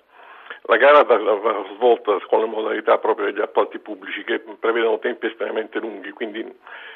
La 0.64 0.78
gara 0.78 1.04
va, 1.04 1.66
svolta 1.76 2.18
con 2.28 2.40
le 2.40 2.46
modalità 2.46 2.98
proprio 2.98 3.26
degli 3.26 3.42
appalti 3.42 3.80
pubblici 3.80 4.24
che 4.24 4.40
prevedono 4.40 5.00
tempi 5.00 5.28
estremamente 5.28 5.80
lunghi, 5.80 6.12
quindi 6.12 6.44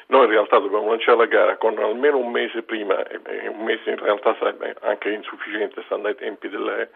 noi 0.06 0.24
in 0.24 0.30
realtà 0.30 0.58
dobbiamo 0.58 0.90
lanciare 0.90 1.18
la 1.18 1.26
gara 1.26 1.56
con 1.56 1.78
almeno 1.78 2.18
un 2.18 2.30
mese 2.30 2.62
prima 2.62 3.02
e, 3.06 3.20
e 3.24 3.48
un 3.48 3.64
mese 3.64 3.90
in 3.90 3.98
realtà 3.98 4.34
sarebbe 4.38 4.76
anche 4.82 5.10
insufficiente 5.10 5.82
stando 5.86 6.08
ai 6.08 6.14
tempi 6.14 6.48
delle, 6.48 6.90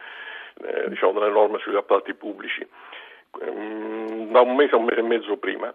eh, 0.63 0.89
diciamo, 0.89 1.19
delle 1.19 1.33
norme 1.33 1.59
sugli 1.59 1.77
appalti 1.77 2.15
pubblici, 2.15 2.67
Ehm, 3.39 4.33
da 4.33 4.41
un 4.41 4.57
mese 4.57 4.75
a 4.75 4.79
un 4.79 4.85
mese 4.85 5.01
e 5.01 5.03
mezzo 5.03 5.37
prima. 5.37 5.73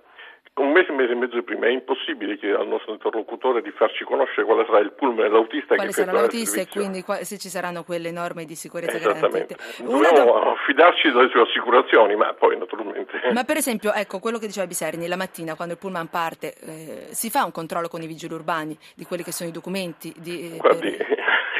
Un 0.57 0.71
mese, 0.71 0.91
un 0.91 0.95
mese 0.97 1.11
e 1.11 1.15
mezzo 1.15 1.43
prima 1.43 1.65
è 1.65 1.69
impossibile 1.69 2.37
chiedere 2.37 2.61
al 2.61 2.67
nostro 2.69 2.93
interlocutore 2.93 3.61
di 3.61 3.71
farci 3.71 4.05
conoscere 4.05 4.45
quale 4.45 4.63
sarà 4.65 4.79
il 4.79 4.93
pullman 4.93 5.25
e 5.25 5.29
l'autista 5.29 5.75
Quali 5.75 5.89
che 5.89 5.95
sarà 5.95 6.13
l'autista 6.13 6.61
e 6.61 6.67
quindi 6.69 7.03
se 7.23 7.37
ci 7.37 7.49
saranno 7.49 7.83
quelle 7.83 8.09
norme 8.09 8.45
di 8.45 8.55
sicurezza 8.55 8.97
garantite. 8.97 9.57
Dobbiamo 9.79 10.23
do- 10.23 10.55
fidarci 10.65 11.11
delle 11.11 11.27
sue 11.27 11.41
assicurazioni, 11.41 12.15
ma 12.15 12.33
poi 12.33 12.57
naturalmente. 12.57 13.19
Ma 13.33 13.43
per 13.43 13.57
esempio, 13.57 13.91
ecco, 13.91 14.19
quello 14.19 14.37
che 14.37 14.47
diceva 14.47 14.65
Biserni, 14.65 15.07
la 15.07 15.17
mattina 15.17 15.55
quando 15.55 15.73
il 15.73 15.79
pullman 15.79 16.07
parte, 16.09 16.53
eh, 16.61 17.07
si 17.11 17.29
fa 17.29 17.43
un 17.43 17.51
controllo 17.51 17.89
con 17.89 18.01
i 18.01 18.07
vigili 18.07 18.33
urbani 18.33 18.77
di 18.95 19.03
quelli 19.03 19.23
che 19.23 19.33
sono 19.33 19.49
i 19.49 19.51
documenti? 19.51 20.13
Di, 20.15 20.53
eh, 20.53 20.57
Guardi, 20.57 20.89
per- 20.91 21.15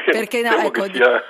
perché 0.06 0.40
no, 0.40 0.56
ecco, 0.56 0.82
che 0.84 0.88
di- 0.88 0.96
sia, 0.96 1.22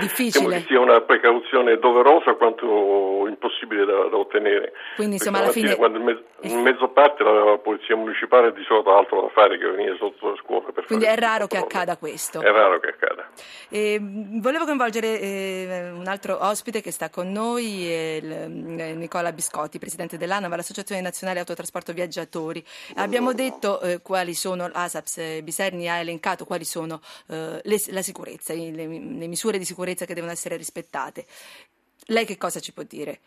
difficile. 0.00 0.44
temo 0.44 0.60
che 0.60 0.64
sia 0.66 0.80
una 0.80 1.00
precauzione 1.02 1.78
doverosa 1.78 2.34
quanto 2.34 3.26
impossibile 3.28 3.84
da, 3.84 4.08
da 4.08 4.16
ottenere. 4.16 4.72
Quindi, 4.96 5.14
insomma, 5.16 5.38
alla 5.38 5.50
fine- 5.50 5.76
Quando 5.76 5.98
il, 5.98 6.04
mezzo, 6.04 6.22
il 6.40 6.56
mezzo 6.58 6.88
parte 6.88 7.22
la 7.22 7.58
polizia 7.62 7.96
municipale 7.96 8.52
di 8.52 8.62
solito 8.64 8.90
ha 8.92 8.98
altro 8.98 9.22
da 9.22 9.28
fare 9.28 9.58
che 9.58 9.66
venire 9.68 9.96
sotto 9.98 10.30
le 10.30 10.36
scuole 10.42 10.72
per 10.72 10.84
Quindi 10.86 11.04
fare 11.04 11.16
è 11.16 11.20
raro 11.20 11.46
che 11.46 11.56
accada 11.58 11.96
questo. 11.96 12.40
È 12.40 12.50
raro 12.50 12.80
che 12.80 12.88
accada. 12.88 13.28
E, 13.68 13.98
mh, 14.00 14.40
volevo 14.40 14.64
coinvolgere 14.64 15.20
eh, 15.20 15.90
un 15.92 16.06
altro 16.06 16.38
ospite 16.40 16.80
che 16.80 16.90
sta 16.90 17.10
con 17.10 17.30
noi, 17.30 17.86
è 17.88 18.18
il, 18.22 18.32
eh, 18.32 18.94
Nicola 18.94 19.32
Biscotti, 19.32 19.78
presidente 19.78 20.16
dell'ANAV, 20.16 20.54
l'Associazione 20.56 21.00
Nazionale 21.00 21.40
Autotrasporto 21.40 21.92
Viaggiatori. 21.92 22.64
Abbiamo 22.96 23.32
detto 23.32 23.80
eh, 23.80 24.00
quali 24.00 24.34
sono, 24.34 24.68
l'ASAPS 24.68 25.18
eh, 25.18 25.42
Biserni 25.42 25.88
ha 25.88 25.96
elencato 25.98 26.44
quali 26.44 26.64
sono 26.64 27.00
eh, 27.28 27.60
le- 27.62 27.82
la 27.90 28.02
sicurezza, 28.02 28.54
le, 28.54 28.70
le 28.70 29.26
misure 29.26 29.58
di 29.58 29.64
sicurezza 29.64 29.80
che 29.84 30.14
devono 30.14 30.32
essere 30.32 30.56
rispettate. 30.56 31.26
Lei 32.06 32.24
che 32.24 32.38
cosa 32.38 32.60
ci 32.60 32.72
può 32.72 32.82
dire? 32.82 33.18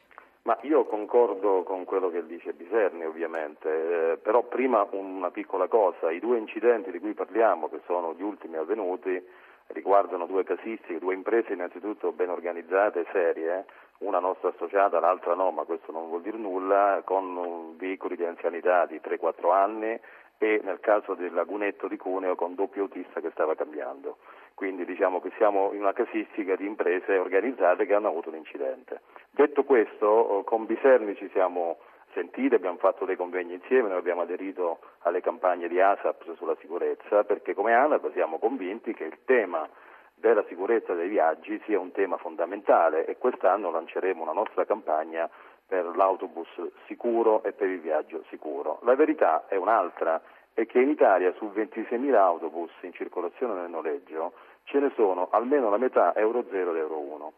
Ma 0.44 0.58
io 0.62 0.86
concordo 0.86 1.64
con 1.64 1.86
quello 1.86 2.10
che 2.10 2.26
dice 2.26 2.54
Biserni 2.54 3.04
ovviamente, 3.04 4.12
eh, 4.14 4.18
però 4.18 4.44
prima 4.44 4.88
una 4.92 5.32
piccola 5.32 5.68
cosa, 5.68 6.12
i 6.12 6.20
due 6.20 6.38
incidenti 6.38 6.92
di 6.92 7.00
cui 7.00 7.14
parliamo, 7.14 7.68
che 7.68 7.80
sono 7.88 8.14
gli 8.14 8.22
ultimi 8.22 8.58
avvenuti, 8.58 9.20
riguardano 9.68 10.28
due 10.28 10.44
casistiche, 10.44 11.00
due 11.00 11.16
imprese 11.16 11.54
innanzitutto 11.54 12.12
ben 12.12 12.30
organizzate 12.30 13.00
e 13.00 13.08
serie, 13.12 13.66
una 14.00 14.20
nostra 14.20 14.50
associata, 14.50 15.00
l'altra 15.00 15.34
no, 15.34 15.50
ma 15.50 15.64
questo 15.64 15.92
non 15.92 16.10
vuol 16.10 16.22
dire 16.22 16.38
nulla, 16.38 17.02
con 17.04 17.76
veicoli 17.78 18.16
di 18.16 18.26
anzianità 18.26 18.86
di 18.86 19.02
3-4 19.04 19.52
anni 19.52 20.00
e 20.38 20.62
nel 20.64 20.80
caso 20.80 21.14
del 21.14 21.34
lagunetto 21.34 21.88
di 21.88 21.98
Cuneo 21.98 22.36
con 22.36 22.56
doppio 22.56 22.84
autista 22.84 23.22
che 23.22 23.32
stava 23.32 23.56
cambiando. 23.56 24.18
Quindi 24.54 24.86
diciamo 24.86 25.20
che 25.20 25.32
siamo 25.38 25.72
in 25.74 25.82
una 25.82 25.94
casistica 25.94 26.56
di 26.56 26.66
imprese 26.66 27.18
organizzate 27.18 27.86
che 27.86 27.94
hanno 27.94 28.08
avuto 28.08 28.30
un 28.30 28.36
incidente. 28.36 29.02
Detto 29.32 29.64
questo, 29.64 30.44
con 30.46 30.66
Biserni 30.66 31.16
ci 31.16 31.30
siamo 31.34 31.78
sentiti, 32.14 32.56
abbiamo 32.56 32.78
fatto 32.78 33.04
dei 33.06 33.18
convegni 33.18 33.56
insieme, 33.56 33.90
noi 33.90 33.98
abbiamo 33.98 34.22
aderito 34.22 34.80
alle 35.00 35.22
campagne 35.22 35.68
di 35.68 35.80
ASAP 35.80 36.36
sulla 36.36 36.56
sicurezza 36.62 37.26
perché 37.26 37.54
come 37.54 37.74
ANAP 37.74 38.12
siamo 38.14 38.40
convinti 38.40 38.94
che 38.94 39.04
il 39.04 39.20
tema 39.26 39.68
della 40.16 40.46
sicurezza 40.48 40.94
dei 40.94 41.10
viaggi 41.10 41.62
sia 41.66 41.78
un 41.78 41.92
tema 41.92 42.18
fondamentale 42.18 43.06
e 43.06 43.18
quest'anno 43.18 43.70
lanceremo 43.70 44.24
una 44.24 44.32
nostra 44.32 44.66
campagna 44.66 45.30
per 45.68 45.96
l'autobus 45.96 46.48
sicuro 46.86 47.44
e 47.44 47.52
per 47.52 47.70
il 47.70 47.80
viaggio 47.80 48.24
sicuro. 48.30 48.80
La 48.84 48.96
verità 48.96 49.46
è 49.48 49.56
un'altra, 49.56 50.22
è 50.54 50.66
che 50.66 50.80
in 50.80 50.90
Italia 50.90 51.34
su 51.38 51.52
26.000 51.54 52.14
autobus 52.14 52.72
in 52.82 52.94
circolazione 52.94 53.60
nel 53.60 53.70
noleggio 53.70 54.34
ce 54.64 54.80
ne 54.80 54.92
sono 54.96 55.30
almeno 55.32 55.70
la 55.70 55.78
metà 55.78 56.16
Euro 56.16 56.46
0 56.50 56.72
ed 56.72 56.78
Euro 56.78 57.00
1 57.00 57.34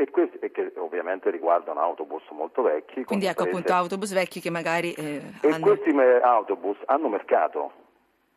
e, 0.00 0.10
questi, 0.10 0.38
e 0.38 0.50
che 0.50 0.72
ovviamente 0.76 1.30
riguardano 1.30 1.80
autobus 1.80 2.22
molto 2.30 2.62
vecchi. 2.62 3.04
Quindi 3.04 3.26
ecco 3.26 3.42
appunto 3.42 3.72
autobus 3.72 4.12
vecchi 4.14 4.40
che 4.40 4.50
magari... 4.50 4.92
Eh, 4.94 5.20
e 5.42 5.48
hanno... 5.48 5.60
questi 5.60 5.90
autobus 5.90 6.78
hanno 6.86 7.08
mercato. 7.08 7.72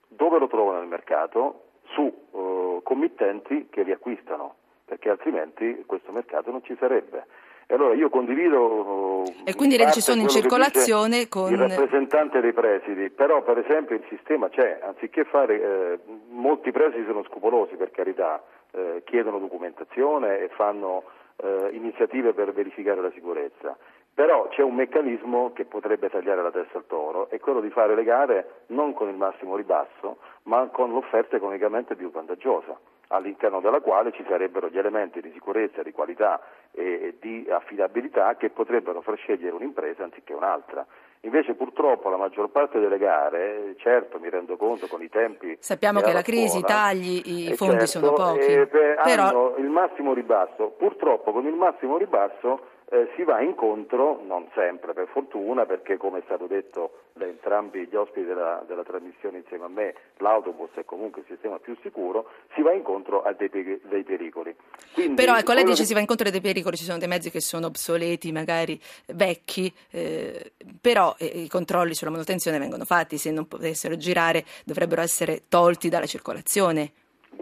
Dove 0.08 0.40
lo 0.40 0.48
trovano 0.48 0.82
il 0.82 0.88
mercato? 0.88 1.70
Su 1.94 2.02
uh, 2.32 2.82
committenti 2.84 3.68
che 3.70 3.84
li 3.84 3.92
acquistano, 3.92 4.56
perché 4.86 5.10
altrimenti 5.10 5.84
questo 5.86 6.12
mercato 6.12 6.52
non 6.52 6.64
ci 6.64 6.76
sarebbe. 6.80 7.26
E 7.68 7.74
allora 7.74 7.94
io 7.94 8.10
condivido. 8.10 9.24
E 9.46 9.56
quindi 9.56 9.78
ci 9.92 10.02
sono 10.02 10.22
in 10.22 10.30
circolazione 10.30 11.28
con. 11.28 11.52
Il 11.52 11.58
rappresentante 11.58 12.42
dei 12.42 12.54
presidi, 12.54 13.10
però 13.10 13.42
per 13.42 13.58
esempio 13.58 13.96
il 13.96 14.04
sistema 14.10 14.50
c'è, 14.50 14.80
anziché 14.84 15.24
fare. 15.24 15.62
Eh, 15.62 16.00
molti 16.30 16.72
presidi 16.72 17.06
sono 17.06 17.24
scrupolosi 17.24 17.76
per 17.76 17.92
carità, 17.92 18.44
eh, 18.72 19.02
chiedono 19.06 19.40
documentazione 19.40 20.40
e 20.40 20.50
fanno 20.50 21.04
eh, 21.38 21.70
iniziative 21.72 22.34
per 22.34 22.52
verificare 22.54 23.02
la 23.02 23.12
sicurezza. 23.12 23.78
Però 24.14 24.48
c'è 24.50 24.62
un 24.62 24.76
meccanismo 24.76 25.54
che 25.54 25.66
potrebbe 25.66 26.10
tagliare 26.10 26.44
la 26.44 26.52
testa 26.52 26.78
al 26.78 26.86
toro, 26.86 27.30
è 27.30 27.40
quello 27.40 27.62
di 27.62 27.72
fare 27.72 27.96
le 27.96 28.04
gare 28.04 28.66
non 28.68 28.94
con 28.94 29.10
il 29.10 29.16
massimo 29.16 29.56
ribasso, 29.56 30.18
ma 30.44 30.68
con 30.68 30.92
l'offerta 30.92 31.38
economicamente 31.38 31.96
più 31.96 32.12
vantaggiosa 32.12 32.78
all'interno 33.08 33.60
della 33.60 33.80
quale 33.80 34.12
ci 34.12 34.24
sarebbero 34.28 34.70
gli 34.70 34.78
elementi 34.78 35.22
di 35.22 35.32
sicurezza, 35.32 35.84
di 35.84 35.92
qualità 35.92 36.42
e 36.72 37.18
di 37.20 37.48
affidabilità 37.50 38.36
che 38.36 38.50
potrebbero 38.50 39.02
far 39.02 39.18
scegliere 39.18 39.56
un'impresa 39.56 40.04
anziché 40.04 40.34
un'altra. 40.34 40.86
Invece 41.26 41.54
purtroppo 41.54 42.10
la 42.10 42.18
maggior 42.18 42.50
parte 42.50 42.80
delle 42.80 42.98
gare, 42.98 43.76
certo 43.78 44.20
mi 44.20 44.30
rendo 44.30 44.58
conto 44.58 44.88
con 44.88 45.02
i 45.02 45.08
tempi... 45.08 45.56
Sappiamo 45.60 46.02
che 46.02 46.12
la 46.12 46.22
crisi, 46.22 46.58
i 46.58 46.64
tagli, 46.64 47.22
i 47.24 47.56
fondi 47.56 47.86
certo, 47.86 48.00
sono 48.00 48.12
pochi. 48.12 48.52
Eh, 48.52 48.68
però... 48.68 49.28
Hanno 49.28 49.56
il 49.58 49.70
massimo 49.70 50.14
ribasso. 50.14 50.74
Purtroppo 50.78 51.32
con 51.32 51.46
il 51.46 51.54
massimo 51.54 51.98
ribasso 51.98 52.68
eh, 52.94 53.10
si 53.16 53.24
va 53.24 53.42
incontro, 53.42 54.22
non 54.24 54.48
sempre 54.54 54.94
per 54.94 55.08
fortuna, 55.08 55.66
perché 55.66 55.98
come 55.98 56.20
è 56.20 56.22
stato 56.26 56.46
detto 56.46 57.00
da 57.14 57.26
entrambi 57.26 57.88
gli 57.88 57.96
ospiti 57.96 58.24
della, 58.24 58.64
della 58.68 58.84
trasmissione 58.84 59.40
insieme 59.40 59.66
a 59.66 59.68
me, 59.68 59.96
l'autobus 60.18 60.70
è 60.76 60.86
comunque 60.86 61.22
il 61.22 61.28
sistema 61.28 61.58
più 61.58 61.76
sicuro, 61.82 62.30
si 62.54 62.62
va 62.62 62.72
incontro 62.72 63.24
a 63.24 63.34
dei, 63.34 63.50
dei 63.50 64.04
pericoli. 64.04 64.56
Quindi, 64.94 65.16
Però 65.16 65.36
ecco, 65.36 65.54
lei 65.54 65.64
dice 65.64 65.82
che... 65.82 65.88
si 65.88 65.94
va 65.96 66.02
incontro 66.02 66.28
a 66.28 66.32
dei 66.32 66.42
pericoli, 66.42 66.78
ci 66.78 66.84
sono 66.84 67.00
dei 67.00 67.08
mezzi 67.08 67.32
che 67.32 67.42
sono 67.42 67.66
obsoleti, 67.66 68.32
magari 68.32 68.80
vecchi, 69.08 69.74
eh, 69.90 70.52
però 70.80 71.16
eh, 71.18 71.26
i 71.26 71.48
controlli 71.48 71.96
sulla 71.96 72.12
manutenzione 72.12 72.60
vengono 72.60 72.86
fatti, 72.86 73.18
se 73.18 73.32
non 73.32 73.48
potessero 73.48 73.98
girare 73.98 74.44
dovrebbero 74.66 75.02
essere 75.02 75.42
tolti 75.50 75.90
dalla 75.90 76.06
circolazione. 76.06 76.92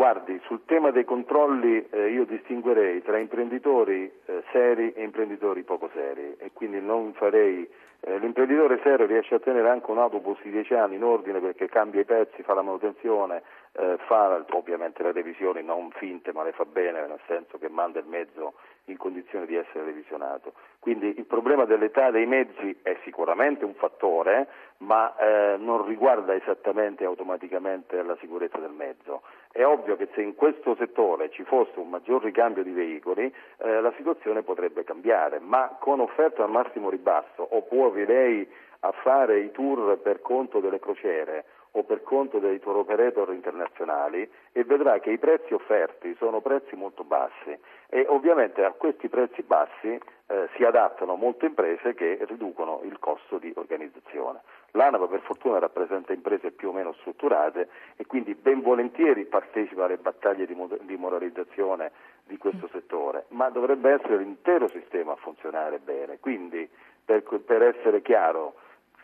Guardi, 0.02 0.42
sul 0.46 0.62
tema 0.66 0.90
dei 0.90 1.06
controlli 1.06 1.88
eh, 1.92 2.10
io 2.10 2.26
distinguerei 2.26 3.04
tra 3.04 3.20
imprenditori 3.20 4.12
eh, 4.26 4.42
seri 4.52 4.94
e 4.94 5.04
imprenditori 5.04 5.62
poco 5.62 5.92
seri 5.94 6.38
e 6.40 6.50
quindi 6.54 6.82
non 6.82 7.14
farei 7.14 7.70
eh, 8.00 8.18
l'imprenditore 8.18 8.80
serio 8.82 9.06
riesce 9.06 9.36
a 9.36 9.40
tenere 9.40 9.70
anche 9.70 9.92
un 9.92 10.00
autobus 10.00 10.42
di 10.42 10.50
10 10.50 10.74
anni 10.74 10.96
in 10.96 11.04
ordine 11.04 11.40
perché 11.40 11.68
cambia 11.68 12.02
i 12.02 12.06
pezzi, 12.06 12.42
fa 12.42 12.56
la 12.56 12.64
manutenzione, 12.64 13.44
eh, 13.74 13.98
fa 14.06 14.44
ovviamente 14.52 15.02
le 15.04 15.12
revisioni 15.12 15.64
non 15.64 15.92
finte 15.92 16.34
ma 16.34 16.44
le 16.44 16.52
fa 16.52 16.66
bene, 16.66 17.06
nel 17.08 17.20
senso 17.28 17.58
che 17.58 17.70
manda 17.70 18.00
il 18.00 18.06
mezzo 18.06 18.54
in 18.86 18.98
condizione 18.98 19.46
di 19.46 19.56
essere 19.56 19.86
revisionato. 19.86 20.54
Quindi 20.80 21.18
il 21.18 21.26
problema 21.26 21.66
dell'età 21.66 22.12
dei 22.12 22.26
mezzi 22.26 22.78
è 22.82 22.98
sicuramente 23.04 23.64
un 23.64 23.76
fattore, 23.76 24.48
ma 24.78 25.16
eh, 25.16 25.58
non 25.58 25.86
riguarda 25.86 26.34
esattamente 26.34 27.06
automaticamente 27.06 28.02
la 28.02 28.18
sicurezza 28.20 28.58
del 28.58 28.72
mezzo. 28.72 29.22
È 29.52 29.64
ovvio 29.64 29.96
che 29.96 30.10
se 30.14 30.22
in 30.22 30.36
questo 30.36 30.76
settore 30.76 31.30
ci 31.30 31.44
fosse 31.44 31.80
un 31.80 31.90
maggior 31.90 32.24
ricambio 32.24 32.64
di 32.64 32.72
veicoli, 32.72 33.34
eh, 33.58 33.82
la 33.82 33.94
situazione 33.96 34.42
potrebbe 34.42 34.84
cambiare, 34.84 35.40
ma 35.40 35.78
con 35.80 36.00
offerta 36.00 36.44
al 36.44 36.50
massimo 36.50 36.90
ribasso 36.90 37.44
o 37.44 37.62
può 37.62 37.92
lei 37.94 38.50
a 38.84 38.92
fare 38.92 39.40
i 39.40 39.52
tour 39.52 39.98
per 40.00 40.22
conto 40.22 40.60
delle 40.60 40.80
crociere 40.80 41.46
o 41.72 41.84
per 41.84 42.04
conto 42.04 42.40
dei 42.40 42.60
tour 42.60 42.78
operator 42.78 43.34
internazionali 43.34 44.30
e 44.52 44.64
vedrà 44.64 45.00
che 45.00 45.12
i 45.12 45.18
prezzi 45.18 45.54
offerti 45.54 46.16
sono 46.18 46.42
prezzi 46.42 46.76
molto 46.76 47.04
bassi 47.04 47.58
e 47.88 48.06
ovviamente 48.08 48.64
a 48.64 48.72
questi 48.72 49.08
prezzi 49.08 49.42
bassi 49.42 49.88
eh, 50.28 50.50
si 50.56 50.64
adattano 50.64 51.16
molte 51.16 51.46
imprese 51.46 51.94
che 51.94 52.20
riducono 52.28 52.82
il 52.84 53.00
costo 53.00 53.38
di 53.38 53.54
organizzazione. 53.56 54.42
L'ANAPA 54.72 55.08
per 55.08 55.22
fortuna 55.22 55.60
rappresenta 55.60 56.14
imprese 56.14 56.52
più 56.52 56.70
o 56.70 56.72
meno 56.72 56.94
strutturate 57.00 57.68
e 57.98 58.06
quindi 58.06 58.36
ben 58.36 58.62
volentieri 58.62 59.26
partecipa 59.26 59.86
alle 59.86 59.98
battaglie 59.98 60.46
di, 60.46 60.54
mo- 60.54 60.70
di 60.82 60.96
moralizzazione 60.96 61.92
di 62.26 62.38
questo 62.38 62.70
settore, 62.72 63.26
ma 63.30 63.50
dovrebbe 63.50 63.92
essere 63.92 64.18
l'intero 64.18 64.70
sistema 64.70 65.14
a 65.14 65.18
funzionare 65.18 65.80
bene. 65.80 66.20
Quindi 66.20 66.70
per, 67.04 67.24
per 67.24 67.64
essere 67.64 68.02
chiaro, 68.02 68.56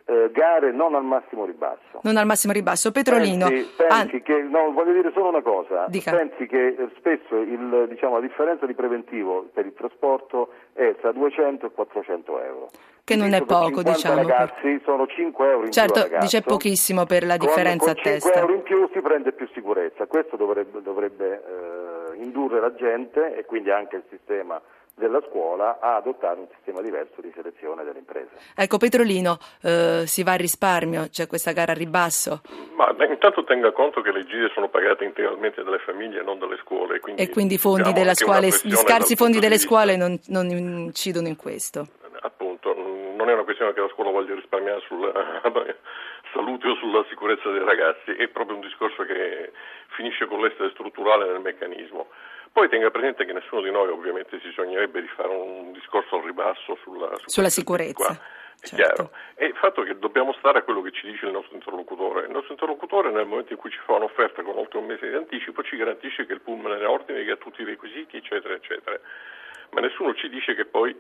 eh, 0.07 0.31
gare 0.31 0.71
non 0.71 0.95
al 0.95 1.03
massimo 1.03 1.43
ribasso. 1.43 1.99
Non 2.01 2.15
al 2.15 2.25
massimo 2.25 2.53
ribasso. 2.53 2.91
Petrolino. 2.91 3.49
Pensi, 3.49 3.73
pensi 3.75 4.15
ah. 4.15 4.19
che, 4.21 4.41
no, 4.41 4.71
voglio 4.71 4.93
dire 4.93 5.11
solo 5.13 5.27
una 5.27 5.41
cosa. 5.41 5.85
Dica. 5.89 6.11
Pensi 6.11 6.47
che 6.47 6.67
eh, 6.67 6.89
spesso 6.95 7.35
il, 7.35 7.87
diciamo, 7.89 8.15
la 8.15 8.21
differenza 8.21 8.65
di 8.65 8.73
preventivo 8.73 9.49
per 9.53 9.65
il 9.65 9.73
trasporto 9.73 10.51
è 10.73 10.95
tra 11.01 11.11
200 11.11 11.65
e 11.65 11.71
400 11.71 12.41
euro. 12.41 12.69
Che 13.03 13.15
non 13.15 13.33
è 13.33 13.43
poco, 13.43 13.83
diciamo. 13.83 14.15
ragazzi 14.15 14.81
sono 14.83 15.07
5 15.07 15.49
euro 15.49 15.65
in 15.65 15.71
certo, 15.71 15.93
più. 15.93 16.01
Certo, 16.03 16.19
dice 16.19 16.41
pochissimo 16.41 17.05
per 17.05 17.25
la 17.25 17.37
differenza 17.37 17.93
con, 17.93 17.93
con 17.93 18.01
a 18.01 18.13
testa. 18.13 18.31
5 18.31 18.41
euro 18.41 18.53
in 18.53 18.63
più 18.63 18.89
si 18.93 19.01
prende 19.01 19.31
più 19.33 19.47
sicurezza. 19.53 20.05
Questo 20.07 20.37
dovrebbe, 20.37 20.81
dovrebbe 20.81 21.43
eh, 21.43 22.23
indurre 22.23 22.61
la 22.61 22.73
gente 22.75 23.35
e 23.35 23.43
quindi 23.45 23.71
anche 23.71 23.97
il 23.97 24.03
sistema 24.09 24.61
della 24.97 25.21
scuola 25.29 25.77
a 25.79 25.95
adottare 25.95 26.39
un 26.39 26.47
sistema 26.55 26.81
diverso 26.81 27.21
di 27.21 27.31
selezione 27.33 27.83
delle 27.83 27.99
imprese. 27.99 28.31
Ecco 28.55 28.77
Petrolino, 28.77 29.37
eh, 29.61 30.03
si 30.05 30.23
va 30.23 30.33
a 30.33 30.35
risparmio, 30.35 31.07
c'è 31.09 31.27
questa 31.27 31.51
gara 31.51 31.71
a 31.71 31.75
ribasso? 31.75 32.41
Ma 32.75 32.95
intanto 33.07 33.43
tenga 33.43 33.71
conto 33.71 34.01
che 34.01 34.11
le 34.11 34.25
gire 34.25 34.49
sono 34.53 34.69
pagate 34.69 35.03
integralmente 35.03 35.63
dalle 35.63 35.79
famiglie 35.79 36.21
e 36.21 36.23
non 36.23 36.39
dalle 36.39 36.57
scuole. 36.57 36.99
Quindi, 36.99 37.21
e 37.21 37.29
quindi 37.29 37.57
fondi 37.57 37.93
diciamo 37.93 38.13
scuole, 38.15 38.47
gli 38.47 38.75
scarsi 38.75 39.15
fondi 39.15 39.39
delle 39.39 39.57
scuole 39.57 39.95
non, 39.95 40.19
non, 40.27 40.49
incidono 40.49 41.27
in 41.27 41.35
questo? 41.35 41.87
Appunto, 42.21 42.73
non 42.73 43.29
è 43.29 43.33
una 43.33 43.43
questione 43.43 43.73
che 43.73 43.81
la 43.81 43.89
scuola 43.89 44.09
voglia 44.09 44.33
risparmiare 44.33 44.81
sulla 44.87 45.11
salute 46.33 46.67
o 46.67 46.75
sulla 46.75 47.05
sicurezza 47.09 47.49
dei 47.51 47.63
ragazzi, 47.63 48.11
è 48.11 48.27
proprio 48.29 48.55
un 48.55 48.61
discorso 48.61 49.03
che 49.03 49.51
finisce 49.95 50.25
con 50.25 50.41
l'essere 50.41 50.71
strutturale 50.71 51.25
nel 51.25 51.41
meccanismo. 51.41 52.07
Poi 52.57 52.69
tenga 52.69 52.89
presente 52.89 53.23
che 53.23 53.33
nessuno 53.33 53.61
di 53.61 53.69
noi 53.69 53.89
ovviamente 53.89 54.39
si 54.39 54.51
sognerebbe 54.51 54.99
di 54.99 55.07
fare 55.09 55.27
un 55.27 55.73
discorso 55.73 56.15
al 56.15 56.23
ribasso 56.23 56.75
sulla, 56.81 57.15
su 57.17 57.29
sulla 57.29 57.49
sicurezza. 57.49 58.19
È 58.59 58.65
certo. 58.65 58.75
chiaro. 58.75 59.11
E 59.35 59.45
il 59.45 59.55
fatto 59.57 59.83
che 59.83 59.99
dobbiamo 59.99 60.33
stare 60.39 60.57
a 60.57 60.61
quello 60.63 60.81
che 60.81 60.89
ci 60.89 61.05
dice 61.05 61.27
il 61.27 61.33
nostro 61.33 61.53
interlocutore. 61.53 62.25
Il 62.25 62.31
nostro 62.31 62.53
interlocutore 62.53 63.11
nel 63.11 63.27
momento 63.27 63.53
in 63.53 63.59
cui 63.59 63.69
ci 63.69 63.77
fa 63.85 63.93
un'offerta 63.93 64.41
con 64.41 64.57
oltre 64.57 64.79
un 64.79 64.87
mese 64.87 65.07
di 65.07 65.13
anticipo 65.13 65.61
ci 65.61 65.77
garantisce 65.77 66.25
che 66.25 66.33
il 66.33 66.41
pullman 66.41 66.81
è 66.81 66.87
ordine, 66.87 67.23
che 67.23 67.29
ha 67.29 67.35
tutti 67.35 67.61
i 67.61 67.63
requisiti, 67.63 68.17
eccetera, 68.17 68.55
eccetera. 68.55 68.99
Ma 69.69 69.81
nessuno 69.81 70.15
ci 70.15 70.27
dice 70.27 70.55
che 70.55 70.65
poi 70.65 70.99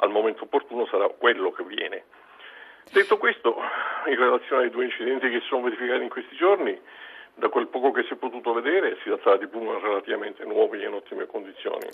al 0.00 0.10
momento 0.10 0.44
opportuno 0.44 0.84
sarà 0.88 1.08
quello 1.08 1.52
che 1.52 1.62
viene. 1.62 2.04
Detto 2.92 3.16
questo, 3.16 3.56
in 4.04 4.18
relazione 4.18 4.64
ai 4.64 4.70
due 4.70 4.84
incidenti 4.84 5.30
che 5.30 5.40
si 5.40 5.46
sono 5.46 5.62
verificati 5.62 6.02
in 6.02 6.10
questi 6.10 6.36
giorni, 6.36 6.78
da 7.38 7.48
quel 7.48 7.68
poco 7.68 7.92
che 7.92 8.02
si 8.02 8.14
è 8.14 8.16
potuto 8.16 8.52
vedere 8.52 8.96
si 9.02 9.04
trattava 9.04 9.36
di 9.36 9.46
pullman 9.46 9.80
relativamente 9.80 10.44
nuovi 10.44 10.82
e 10.82 10.86
in 10.86 10.94
ottime 10.94 11.26
condizioni. 11.26 11.86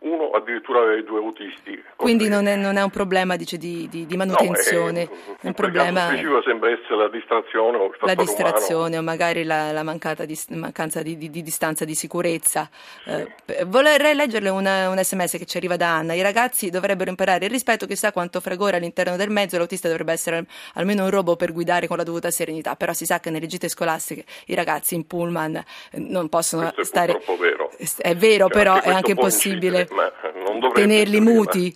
Uno 0.00 0.30
addirittura 0.30 0.80
aveva 0.80 1.02
due 1.02 1.18
autisti. 1.18 1.82
Quindi 1.96 2.28
non 2.28 2.46
è, 2.46 2.56
non 2.56 2.76
è, 2.76 2.82
un 2.82 2.90
problema 2.90 3.36
dice, 3.36 3.56
di, 3.56 3.88
di, 3.88 4.06
di, 4.06 4.16
manutenzione, 4.16 5.04
no, 5.04 5.36
è 5.40 5.46
un 5.46 5.54
problema... 5.54 6.06
specifico 6.08 6.42
sembra 6.42 6.70
essere 6.70 6.96
la 6.96 7.08
distrazione 7.08 7.76
o 7.78 7.86
il 7.86 7.96
La 8.00 8.14
distrazione 8.14 8.96
umano. 8.96 8.98
o 8.98 9.02
magari 9.02 9.44
la, 9.44 9.72
la 9.72 9.82
di, 10.26 10.38
mancanza 10.50 11.02
di, 11.02 11.16
di, 11.16 11.42
distanza 11.42 11.84
di 11.84 11.94
sicurezza. 11.94 12.68
Sì. 13.04 13.10
Eh, 13.46 13.64
vorrei 13.64 14.14
leggerle 14.14 14.50
una, 14.50 14.90
un 14.90 15.02
sms 15.02 15.38
che 15.38 15.46
ci 15.46 15.56
arriva 15.56 15.76
da 15.76 15.96
Anna. 15.96 16.12
I 16.12 16.22
ragazzi 16.22 16.68
dovrebbero 16.68 17.08
imparare 17.08 17.46
il 17.46 17.50
rispetto, 17.50 17.86
chissà 17.86 18.12
quanto 18.12 18.40
fragore 18.40 18.76
all'interno 18.76 19.16
del 19.16 19.30
mezzo, 19.30 19.56
l'autista 19.56 19.88
dovrebbe 19.88 20.12
essere 20.12 20.44
almeno 20.74 21.04
un 21.04 21.10
robo 21.10 21.36
per 21.36 21.52
guidare 21.52 21.86
con 21.86 21.96
la 21.96 22.02
dovuta 22.02 22.30
serenità, 22.30 22.76
però 22.76 22.92
si 22.92 23.06
sa 23.06 23.20
che 23.20 23.30
nelle 23.30 23.46
gite 23.46 23.68
scolastiche 23.68 24.24
i 24.46 24.54
ragazzi 24.54 24.94
in 24.94 25.06
pullman 25.06 25.56
eh, 25.56 25.64
non 25.98 26.28
possono 26.28 26.62
Questo 26.64 26.84
stare... 26.84 27.12
È 27.12 27.36
vero. 27.38 27.70
È 27.96 28.14
vero, 28.14 28.46
cioè, 28.46 28.52
però 28.52 28.80
è 28.80 28.90
anche 28.90 29.12
impossibile... 29.12 29.88
Ma 29.94 30.12
non 30.44 30.58
dovrebbe 30.58 30.88
tenerli 30.88 31.20
muti. 31.20 31.74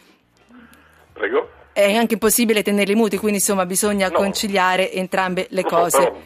Prego? 1.12 1.50
È 1.72 1.94
anche 1.94 2.14
impossibile 2.14 2.62
tenerli 2.62 2.94
muti, 2.94 3.16
quindi 3.16 3.38
insomma 3.38 3.64
bisogna 3.64 4.08
no. 4.08 4.16
conciliare 4.16 4.90
entrambe 4.92 5.46
le 5.50 5.62
no, 5.62 5.68
cose. 5.68 5.98
Però 5.98 6.16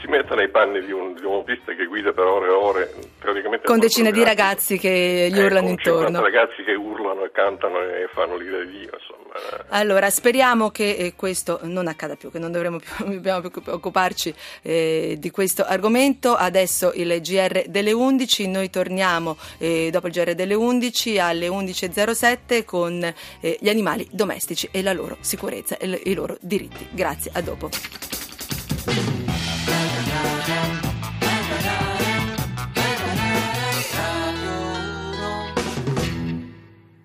si 0.00 0.08
metta 0.08 0.34
nei 0.34 0.48
panni 0.48 0.82
di 0.84 0.92
un, 0.92 1.14
di 1.14 1.24
un 1.24 1.34
autista 1.34 1.72
che 1.74 1.84
guida 1.84 2.12
per 2.12 2.24
ore 2.24 2.46
e 2.48 2.50
ore, 2.50 2.94
praticamente 3.18 3.66
con 3.66 3.78
decine 3.78 4.10
di 4.10 4.24
ragazzi 4.24 4.78
che 4.78 5.28
gli 5.30 5.38
eh, 5.38 5.44
urlano 5.44 5.68
intorno. 5.68 6.20
ragazzi 6.20 6.62
che 6.64 6.74
urlano 6.74 7.24
e 7.24 7.30
cantano 7.30 7.78
e 7.80 8.08
fanno 8.12 8.36
l'idea 8.36 8.64
di 8.64 8.78
Dio, 8.78 8.90
insomma. 8.92 9.21
Allora, 9.68 10.10
speriamo 10.10 10.70
che 10.70 10.90
eh, 10.90 11.14
questo 11.14 11.60
non 11.62 11.88
accada 11.88 12.16
più, 12.16 12.30
che 12.30 12.38
non 12.38 12.52
dovremo 12.52 12.78
più, 12.78 13.06
dobbiamo 13.08 13.40
più 13.48 13.62
occuparci 13.64 14.34
eh, 14.62 15.16
di 15.18 15.30
questo 15.30 15.64
argomento. 15.64 16.34
Adesso 16.34 16.92
il 16.94 17.20
GR 17.20 17.64
delle 17.68 17.92
11, 17.92 18.48
noi 18.48 18.70
torniamo 18.70 19.36
eh, 19.58 19.88
dopo 19.90 20.08
il 20.08 20.12
GR 20.12 20.34
delle 20.34 20.54
11 20.54 21.18
alle 21.18 21.48
11.07 21.48 22.64
con 22.64 23.02
eh, 23.40 23.58
gli 23.60 23.68
animali 23.68 24.06
domestici 24.10 24.68
e 24.70 24.82
la 24.82 24.92
loro 24.92 25.16
sicurezza 25.20 25.76
e 25.78 26.00
i 26.04 26.14
loro 26.14 26.36
diritti. 26.40 26.88
Grazie, 26.90 27.30
a 27.34 27.40
dopo. 27.40 27.70